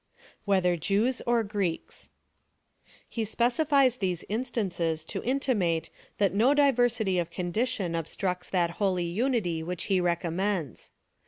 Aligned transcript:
Whether 0.45 0.77
Jews 0.77 1.21
or 1.27 1.43
Greeks. 1.43 2.09
He 3.07 3.21
siDccifies 3.23 3.99
these 3.99 4.25
instances, 4.29 5.05
to 5.05 5.21
intimate, 5.21 5.91
that 6.17 6.33
no 6.33 6.55
diversity 6.55 7.19
of 7.19 7.29
condition 7.29 7.93
obstructs 7.93 8.49
that 8.49 8.71
holy 8.81 9.05
unity 9.05 9.61
which 9.61 9.83
he 9.93 10.01
recommends. 10.01 10.89